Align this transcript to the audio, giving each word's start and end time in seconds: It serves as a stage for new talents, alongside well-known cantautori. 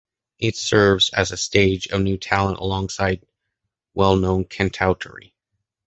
It 0.39 0.55
serves 0.57 1.11
as 1.11 1.31
a 1.31 1.37
stage 1.37 1.87
for 1.89 1.99
new 1.99 2.17
talents, 2.17 2.59
alongside 2.59 3.23
well-known 3.93 4.45
cantautori. 4.45 5.31